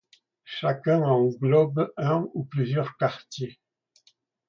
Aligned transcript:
Chacun 0.49 1.03
englobe 1.03 1.91
un 1.95 2.25
ou 2.33 2.43
plusieurs 2.43 2.97
quartiers. 2.97 3.59